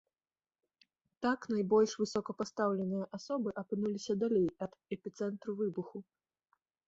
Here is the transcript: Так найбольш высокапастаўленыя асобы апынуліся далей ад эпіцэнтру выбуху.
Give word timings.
Так 1.25 1.39
найбольш 1.53 1.91
высокапастаўленыя 2.03 3.05
асобы 3.19 3.49
апынуліся 3.63 4.13
далей 4.25 4.49
ад 4.67 4.71
эпіцэнтру 4.99 5.51
выбуху. 5.63 5.97